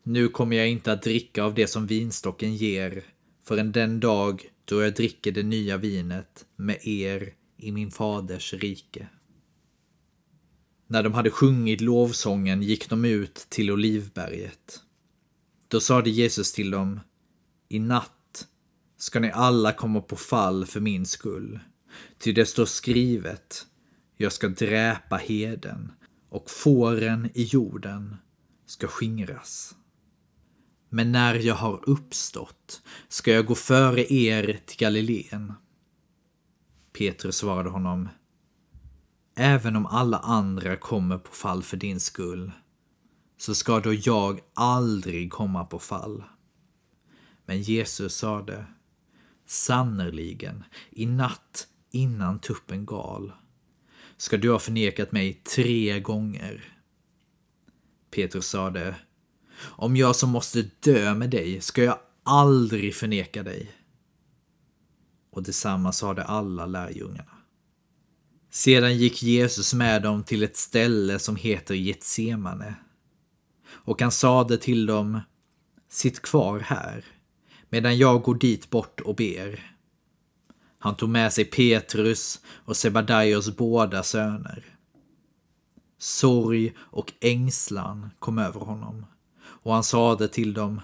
nu 0.02 0.28
kommer 0.28 0.56
jag 0.56 0.68
inte 0.68 0.92
att 0.92 1.02
dricka 1.02 1.44
av 1.44 1.54
det 1.54 1.66
som 1.66 1.86
vinstocken 1.86 2.56
ger 2.56 3.04
förrän 3.44 3.72
den 3.72 4.00
dag 4.00 4.44
då 4.64 4.82
jag 4.82 4.94
dricker 4.94 5.32
det 5.32 5.42
nya 5.42 5.76
vinet 5.76 6.46
med 6.56 6.86
er 6.86 7.34
i 7.56 7.72
min 7.72 7.90
faders 7.90 8.54
rike. 8.54 9.08
När 10.86 11.02
de 11.02 11.12
hade 11.12 11.30
sjungit 11.30 11.80
lovsången 11.80 12.62
gick 12.62 12.88
de 12.88 13.04
ut 13.04 13.34
till 13.34 13.70
Olivberget. 13.70 14.80
Då 15.68 15.80
sade 15.80 16.10
Jesus 16.10 16.52
till 16.52 16.70
dem, 16.70 17.00
i 17.68 17.78
natt 17.78 18.21
ska 19.02 19.20
ni 19.20 19.30
alla 19.30 19.72
komma 19.72 20.00
på 20.00 20.16
fall 20.16 20.66
för 20.66 20.80
min 20.80 21.06
skull. 21.06 21.60
Ty 22.18 22.32
det 22.32 22.46
står 22.46 22.64
skrivet, 22.64 23.66
jag 24.16 24.32
ska 24.32 24.48
dräpa 24.48 25.16
heden 25.16 25.92
och 26.28 26.50
fåren 26.50 27.30
i 27.34 27.42
jorden 27.42 28.16
ska 28.66 28.86
skingras. 28.86 29.76
Men 30.88 31.12
när 31.12 31.34
jag 31.34 31.54
har 31.54 31.88
uppstått 31.88 32.82
ska 33.08 33.32
jag 33.32 33.46
gå 33.46 33.54
före 33.54 34.12
er 34.12 34.60
till 34.66 34.78
Galileen. 34.78 35.52
Petrus 36.98 37.36
svarade 37.36 37.70
honom, 37.70 38.08
Även 39.36 39.76
om 39.76 39.86
alla 39.86 40.18
andra 40.18 40.76
kommer 40.76 41.18
på 41.18 41.32
fall 41.32 41.62
för 41.62 41.76
din 41.76 42.00
skull, 42.00 42.50
så 43.38 43.54
ska 43.54 43.80
då 43.80 43.94
jag 43.94 44.40
aldrig 44.54 45.32
komma 45.32 45.64
på 45.64 45.78
fall. 45.78 46.24
Men 47.46 47.62
Jesus 47.62 48.16
sade, 48.16 48.66
sannerligen, 49.46 50.64
i 50.90 51.06
natt 51.06 51.68
innan 51.90 52.38
tuppen 52.38 52.86
gal, 52.86 53.32
ska 54.16 54.36
du 54.36 54.50
ha 54.50 54.58
förnekat 54.58 55.12
mig 55.12 55.34
tre 55.34 56.00
gånger. 56.00 56.78
Petrus 58.10 58.46
sade, 58.46 58.96
om 59.60 59.96
jag 59.96 60.16
som 60.16 60.30
måste 60.30 60.70
dö 60.80 61.14
med 61.14 61.30
dig 61.30 61.60
ska 61.60 61.82
jag 61.82 61.98
aldrig 62.22 62.94
förneka 62.94 63.42
dig. 63.42 63.70
Och 65.30 65.42
detsamma 65.42 65.92
sade 65.92 66.24
alla 66.24 66.66
lärjungarna. 66.66 67.32
Sedan 68.50 68.96
gick 68.96 69.22
Jesus 69.22 69.74
med 69.74 70.02
dem 70.02 70.24
till 70.24 70.42
ett 70.42 70.56
ställe 70.56 71.18
som 71.18 71.36
heter 71.36 71.74
Getsemane. 71.74 72.74
Och 73.66 74.02
han 74.02 74.12
sade 74.12 74.58
till 74.58 74.86
dem, 74.86 75.20
sitt 75.88 76.22
kvar 76.22 76.58
här, 76.60 77.04
medan 77.72 77.98
jag 77.98 78.22
går 78.22 78.34
dit 78.34 78.70
bort 78.70 79.00
och 79.00 79.14
ber. 79.14 79.76
Han 80.78 80.96
tog 80.96 81.08
med 81.08 81.32
sig 81.32 81.44
Petrus 81.44 82.40
och 82.46 82.76
Sebadaios 82.76 83.56
båda 83.56 84.02
söner. 84.02 84.64
Sorg 85.98 86.74
och 86.78 87.12
ängslan 87.20 88.10
kom 88.18 88.38
över 88.38 88.60
honom 88.60 89.06
och 89.42 89.74
han 89.74 89.84
sade 89.84 90.28
till 90.28 90.54
dem 90.54 90.80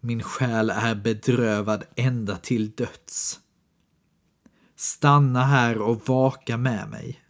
Min 0.00 0.22
själ 0.22 0.70
är 0.70 0.94
bedrövad 0.94 1.84
ända 1.96 2.36
till 2.36 2.70
döds. 2.70 3.40
Stanna 4.76 5.44
här 5.44 5.78
och 5.78 6.08
vaka 6.08 6.56
med 6.56 6.88
mig. 6.90 7.20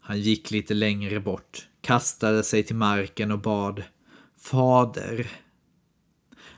Han 0.00 0.20
gick 0.20 0.50
lite 0.50 0.74
längre 0.74 1.20
bort, 1.20 1.68
kastade 1.80 2.42
sig 2.42 2.62
till 2.62 2.76
marken 2.76 3.30
och 3.30 3.40
bad 3.40 3.82
Fader, 4.38 5.43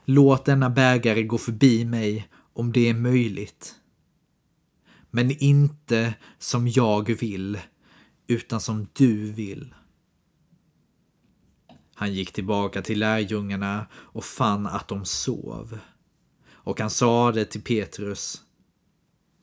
låt 0.07 0.45
denna 0.45 0.69
bägare 0.69 1.23
gå 1.23 1.37
förbi 1.37 1.85
mig 1.85 2.29
om 2.53 2.71
det 2.71 2.89
är 2.89 2.93
möjligt. 2.93 3.75
Men 5.11 5.31
inte 5.31 6.13
som 6.37 6.67
jag 6.67 7.09
vill, 7.19 7.59
utan 8.27 8.61
som 8.61 8.87
du 8.93 9.31
vill. 9.31 9.75
Han 11.95 12.13
gick 12.13 12.31
tillbaka 12.31 12.81
till 12.81 12.99
lärjungarna 12.99 13.87
och 13.93 14.23
fann 14.23 14.67
att 14.67 14.87
de 14.87 15.05
sov. 15.05 15.79
Och 16.49 16.79
han 16.79 16.89
sade 16.89 17.45
till 17.45 17.61
Petrus 17.61 18.41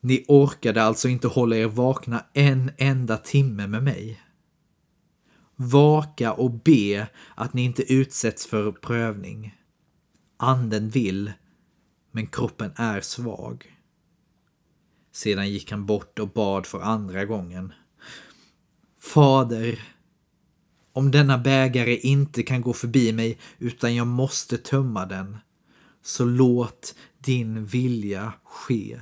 Ni 0.01 0.25
orkade 0.29 0.83
alltså 0.83 1.09
inte 1.09 1.29
hålla 1.29 1.57
er 1.57 1.67
vakna 1.67 2.25
en 2.33 2.71
enda 2.79 3.17
timme 3.17 3.67
med 3.67 3.83
mig. 3.83 4.21
Vaka 5.57 6.33
och 6.33 6.51
be 6.51 7.09
att 7.35 7.55
ni 7.55 7.65
inte 7.65 7.93
utsätts 7.93 8.47
för 8.47 8.73
prövning. 8.73 9.55
Anden 10.45 10.91
vill, 10.91 11.33
men 12.11 12.27
kroppen 12.27 12.73
är 12.77 13.01
svag. 13.01 13.81
Sedan 15.13 15.51
gick 15.51 15.71
han 15.71 15.87
bort 15.87 16.19
och 16.19 16.29
bad 16.29 16.67
för 16.67 16.81
andra 16.81 17.25
gången. 17.25 17.73
Fader, 18.99 19.81
om 20.93 21.11
denna 21.11 21.39
bägare 21.39 21.97
inte 21.97 22.43
kan 22.43 22.61
gå 22.61 22.73
förbi 22.73 23.13
mig 23.13 23.39
utan 23.59 23.95
jag 23.95 24.07
måste 24.07 24.59
tömma 24.59 25.07
den, 25.07 25.37
så 26.03 26.25
låt 26.25 26.95
din 27.19 27.67
vilja 27.67 28.33
ske. 28.45 29.01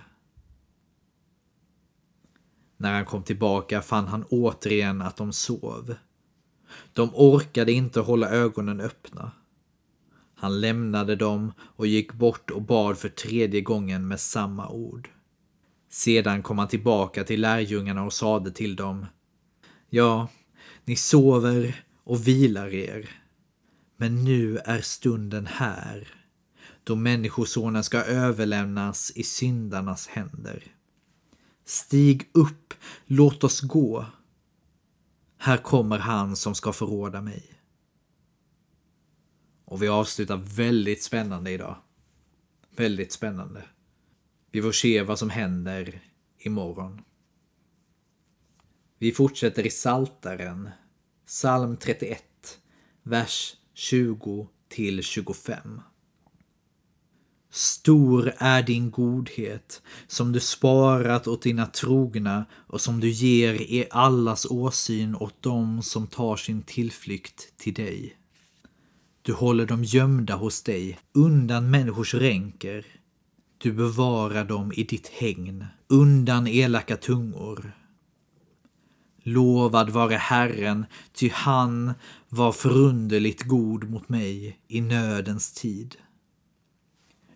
När 2.77 2.93
han 2.93 3.05
kom 3.05 3.23
tillbaka 3.23 3.83
fann 3.83 4.07
han 4.07 4.25
återigen 4.25 5.03
att 5.03 5.17
de 5.17 5.33
sov. 5.33 5.95
De 6.93 7.11
orkade 7.15 7.73
inte 7.73 8.01
hålla 8.01 8.31
ögonen 8.31 8.81
öppna. 8.81 9.33
Han 10.43 10.61
lämnade 10.61 11.17
dem 11.17 11.53
och 11.61 11.87
gick 11.87 12.13
bort 12.13 12.51
och 12.51 12.63
bad 12.63 12.99
för 12.99 13.09
tredje 13.09 13.61
gången 13.61 14.09
med 14.09 14.21
samma 14.21 14.69
ord. 14.69 15.09
Sedan 15.91 16.43
kom 16.43 16.59
han 16.59 16.69
tillbaka 16.69 17.25
till 17.25 17.41
lärjungarna 17.41 18.05
och 18.05 18.13
sade 18.13 18.51
till 18.51 18.77
dem 18.77 19.07
Ja, 19.91 20.29
ni 20.85 20.97
sover 20.97 21.85
och 22.05 22.29
vilar 22.29 22.75
er. 22.75 23.11
Men 23.97 24.25
nu 24.25 24.59
är 24.59 24.81
stunden 24.81 25.47
här, 25.47 26.09
då 26.85 26.97
Människosonen 26.97 27.85
ska 27.85 27.99
överlämnas 27.99 29.13
i 29.15 29.23
syndarnas 29.23 30.07
händer. 30.07 30.63
Stig 31.65 32.29
upp, 32.33 32.75
låt 33.07 33.45
oss 33.45 33.61
gå. 33.61 34.07
Här 35.39 35.57
kommer 35.57 35.99
han 35.99 36.37
som 36.37 36.55
ska 36.55 36.73
förråda 36.73 37.21
mig. 37.21 37.52
Och 39.73 39.83
vi 39.83 39.89
avslutar 39.89 40.37
väldigt 40.37 41.03
spännande 41.03 41.51
idag. 41.51 41.77
Väldigt 42.77 43.13
spännande. 43.13 43.65
Vi 44.51 44.63
får 44.63 44.73
se 44.73 45.03
vad 45.03 45.19
som 45.19 45.31
händer 45.31 46.01
imorgon. 46.39 47.01
Vi 48.99 49.13
fortsätter 49.13 49.67
i 49.67 49.71
Saltaren, 49.71 50.71
psalm 51.27 51.77
31, 51.77 52.25
vers 53.03 53.57
20 53.75 54.49
till 54.69 55.03
25. 55.03 55.81
Stor 57.51 58.33
är 58.39 58.63
din 58.63 58.91
godhet, 58.91 59.83
som 60.07 60.33
du 60.33 60.41
sparat 60.41 61.27
åt 61.27 61.43
dina 61.43 61.67
trogna 61.67 62.45
och 62.53 62.81
som 62.81 63.01
du 63.01 63.11
ger 63.11 63.55
i 63.55 63.87
allas 63.91 64.47
åsyn 64.47 65.15
åt 65.15 65.43
dem 65.43 65.83
som 65.83 66.07
tar 66.07 66.37
sin 66.37 66.63
tillflykt 66.63 67.57
till 67.57 67.75
dig. 67.75 68.19
Du 69.25 69.33
håller 69.33 69.67
dem 69.67 69.85
gömda 69.85 70.35
hos 70.35 70.63
dig, 70.63 70.99
undan 71.13 71.71
människors 71.71 72.15
ränker. 72.15 72.87
Du 73.59 73.73
bevarar 73.73 74.45
dem 74.45 74.73
i 74.77 74.85
ditt 74.85 75.09
hägn, 75.09 75.65
undan 75.89 76.47
elaka 76.47 76.97
tungor. 76.97 77.73
Lovad 79.23 79.91
vare 79.91 80.15
Herren, 80.15 80.87
ty 81.13 81.29
han 81.29 81.93
var 82.29 82.53
förunderligt 82.53 83.43
god 83.43 83.91
mot 83.91 84.09
mig 84.09 84.59
i 84.69 84.81
nödens 84.81 85.53
tid. 85.53 85.97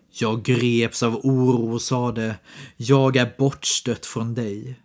Jag 0.09 0.43
greps 0.43 1.03
av 1.03 1.15
oro 1.15 1.73
och 1.73 1.81
sade, 1.81 2.35
jag 2.77 3.15
är 3.15 3.33
bortstött 3.37 4.05
från 4.05 4.33
dig. 4.33 4.79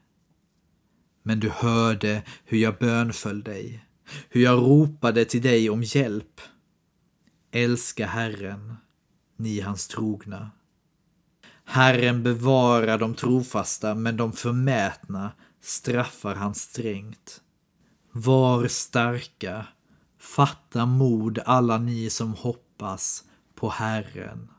Men 1.22 1.40
du 1.40 1.50
hörde 1.50 2.22
hur 2.44 2.58
jag 2.58 2.78
bönföll 2.78 3.42
dig, 3.42 3.84
hur 4.28 4.42
jag 4.42 4.58
ropade 4.58 5.24
till 5.24 5.42
dig 5.42 5.70
om 5.70 5.82
hjälp. 5.82 6.40
Älska 7.54 8.06
Herren, 8.06 8.76
ni 9.36 9.60
hans 9.60 9.88
trogna. 9.88 10.50
Herren 11.64 12.22
bevarar 12.22 12.98
de 12.98 13.14
trofasta, 13.14 13.94
men 13.94 14.16
de 14.16 14.32
förmätna 14.32 15.32
straffar 15.60 16.34
han 16.34 16.54
strängt. 16.54 17.40
Var 18.12 18.68
starka, 18.68 19.66
fatta 20.18 20.86
mod 20.86 21.38
alla 21.38 21.78
ni 21.78 22.10
som 22.10 22.34
hoppas 22.34 23.24
på 23.54 23.68
Herren. 23.68 24.50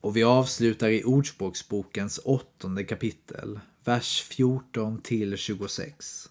Och 0.00 0.16
vi 0.16 0.24
avslutar 0.24 0.88
i 0.88 1.04
Ordspråksbokens 1.04 2.20
åttonde 2.24 2.84
kapitel, 2.84 3.60
vers 3.84 4.22
14 4.22 5.00
till 5.02 5.36
26. 5.36 6.30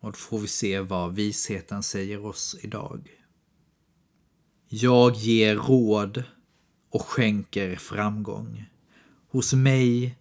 Och 0.00 0.12
då 0.12 0.16
får 0.18 0.38
vi 0.38 0.48
se 0.48 0.80
vad 0.80 1.14
visheten 1.14 1.82
säger 1.82 2.26
oss 2.26 2.56
idag. 2.62 3.08
Jag 4.68 5.14
ger 5.14 5.56
råd 5.56 6.22
och 6.90 7.02
skänker 7.02 7.76
framgång. 7.76 8.64
Hos 9.30 9.52
mig 9.52 10.18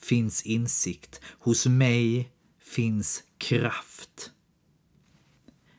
finns 0.00 0.42
insikt, 0.42 1.20
hos 1.38 1.66
mig 1.66 2.32
finns 2.60 3.22
kraft. 3.38 4.30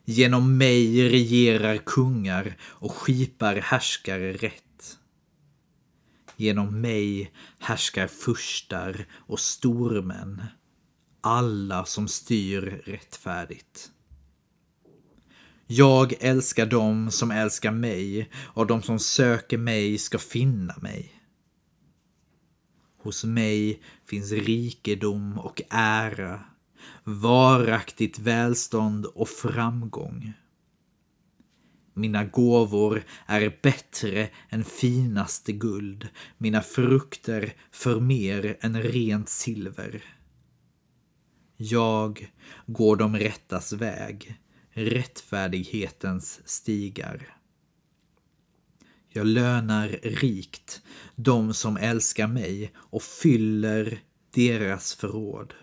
Genom 0.06 0.58
mig 0.58 1.10
regerar 1.10 1.78
kungar 1.78 2.58
och 2.62 2.92
skipar 2.92 3.56
härskare 3.56 4.34
rätt. 4.34 4.98
Genom 6.38 6.82
mig 6.82 7.34
härskar 7.60 8.08
furstar 8.08 9.06
och 9.12 9.40
stormän. 9.40 10.44
Alla 11.26 11.86
som 11.86 12.08
styr 12.08 12.82
rättfärdigt. 12.86 13.92
Jag 15.68 16.14
älskar 16.20 16.66
dem 16.66 17.12
som 17.12 17.32
älskar 17.32 17.72
mig 17.72 18.30
och 18.36 18.68
de 18.68 18.82
som 18.82 19.00
söker 19.00 19.58
mig 19.58 19.98
ska 19.98 20.18
finna 20.18 20.76
mig. 20.82 21.14
Hos 22.98 23.24
mig 23.24 23.82
finns 24.06 24.32
rikedom 24.32 25.40
och 25.40 25.62
ära, 25.70 26.44
varaktigt 27.04 28.20
välstånd 28.20 29.06
och 29.06 29.30
framgång. 29.30 30.34
Mina 31.94 32.24
gåvor 32.24 33.04
är 33.26 33.60
bättre 33.62 34.30
än 34.50 34.64
finaste 34.64 35.52
guld, 35.52 36.08
mina 36.38 36.62
frukter 36.62 37.54
för 37.72 38.00
mer 38.00 38.58
än 38.62 38.82
rent 38.82 39.30
silver. 39.30 40.04
Jag 41.64 42.32
går 42.66 42.96
de 42.96 43.18
rättas 43.18 43.74
väg, 43.74 44.40
rättfärdighetens 44.70 46.42
stigar. 46.46 47.38
Jag 49.10 49.26
lönar 49.26 49.88
rikt 50.04 50.82
de 51.16 51.54
som 51.54 51.78
älskar 51.78 52.28
mig 52.28 52.74
och 52.76 53.04
fyller 53.04 54.00
deras 54.32 54.94
förråd. 54.94 55.54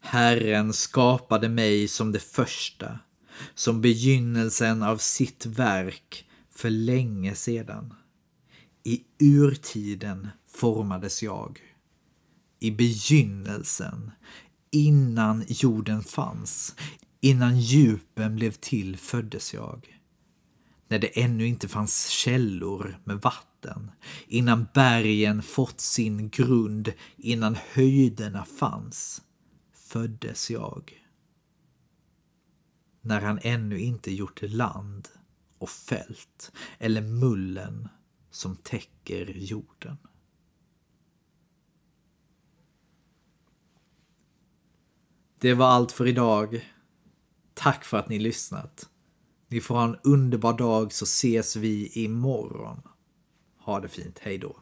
Herren 0.00 0.72
skapade 0.72 1.48
mig 1.48 1.88
som 1.88 2.12
det 2.12 2.22
första, 2.22 2.98
som 3.54 3.80
begynnelsen 3.80 4.82
av 4.82 4.96
sitt 4.96 5.46
verk 5.46 6.28
för 6.50 6.70
länge 6.70 7.34
sedan. 7.34 7.94
I 8.84 9.02
urtiden 9.18 10.28
formades 10.46 11.22
jag. 11.22 11.71
I 12.62 12.70
begynnelsen, 12.70 14.10
innan 14.70 15.44
jorden 15.48 16.02
fanns, 16.02 16.74
innan 17.20 17.60
djupen 17.60 18.36
blev 18.36 18.50
till 18.50 18.96
föddes 18.96 19.54
jag. 19.54 20.00
När 20.88 20.98
det 20.98 21.22
ännu 21.22 21.46
inte 21.46 21.68
fanns 21.68 22.08
källor 22.08 22.98
med 23.04 23.16
vatten, 23.16 23.90
innan 24.26 24.66
bergen 24.74 25.42
fått 25.42 25.80
sin 25.80 26.28
grund, 26.28 26.92
innan 27.16 27.56
höjderna 27.72 28.44
fanns, 28.44 29.22
föddes 29.72 30.50
jag 30.50 31.02
när 33.00 33.20
han 33.20 33.38
ännu 33.42 33.78
inte 33.80 34.12
gjort 34.12 34.42
land 34.42 35.08
och 35.58 35.70
fält 35.70 36.52
eller 36.78 37.02
mullen 37.02 37.88
som 38.30 38.56
täcker 38.56 39.26
jorden. 39.26 39.96
Det 45.42 45.54
var 45.54 45.66
allt 45.66 45.92
för 45.92 46.08
idag. 46.08 46.70
Tack 47.54 47.84
för 47.84 47.96
att 47.96 48.08
ni 48.08 48.18
lyssnat. 48.18 48.88
Ni 49.48 49.60
får 49.60 49.74
ha 49.74 49.84
en 49.84 49.96
underbar 50.04 50.58
dag 50.58 50.92
så 50.92 51.04
ses 51.04 51.56
vi 51.56 51.86
imorgon. 51.86 52.82
Ha 53.58 53.80
det 53.80 53.88
fint, 53.88 54.18
hej 54.18 54.38
då. 54.38 54.56